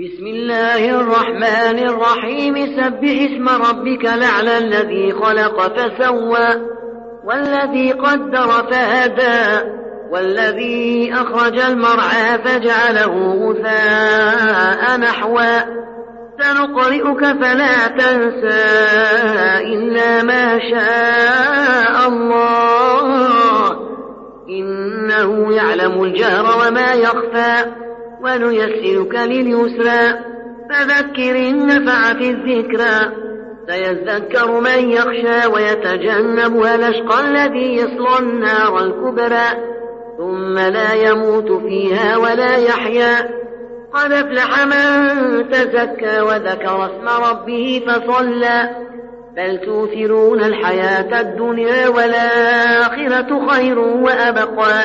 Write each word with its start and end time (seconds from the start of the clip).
بسم 0.00 0.26
الله 0.26 1.00
الرحمن 1.00 1.78
الرحيم. 1.78 2.54
سبح 2.76 3.10
اسم 3.30 3.48
ربك 3.48 4.04
لعلى 4.04 4.58
الذي 4.58 5.12
خلق 5.12 5.76
فسوى 5.76 6.48
والذي 7.24 7.92
قدر 7.92 8.48
فهدى 8.70 9.70
والذي 10.10 11.14
أخرج 11.14 11.58
المرعى 11.58 12.38
فجعله 12.44 13.34
غثاء 13.34 14.98
نحوا 14.98 15.60
سنقرئك 16.40 17.24
فلا 17.24 17.86
تنسى 17.86 18.64
إلا 19.74 20.22
ما 20.22 20.58
شاء 20.70 22.08
الله. 22.08 23.70
إنه 24.48 25.54
يعلم 25.54 26.02
الجهر 26.04 26.66
وما 26.66 26.92
يخفى. 26.92 27.89
ونيسرك 28.24 29.14
لليسرى. 29.14 30.18
فذكر 30.70 31.48
إن 31.48 31.66
نفعت 31.66 32.20
الذكرى. 32.20 33.12
سيذكر 33.68 34.60
من 34.60 34.90
يخشى 34.90 35.46
ويتجنبها 35.46 36.74
الأشقى 36.74 37.20
الذي 37.20 37.74
يصلى 37.74 38.18
النار 38.18 38.78
الكبرى. 38.78 39.46
ثم 40.18 40.58
لا 40.58 40.94
يموت 40.94 41.52
فيها 41.52 42.16
ولا 42.16 42.56
يحيا. 42.56 43.30
قد 43.94 44.12
أفلح 44.12 44.66
من 44.66 45.50
تزكى 45.50 46.20
وذكر 46.20 46.86
اسم 46.86 47.24
ربه 47.30 47.82
فصلى. 47.86 48.70
بل 49.36 49.60
توثرون 49.66 50.44
الحياة 50.44 51.20
الدنيا 51.20 51.88
والآخرة 51.88 53.48
خير 53.48 53.78
وأبقى. 53.78 54.84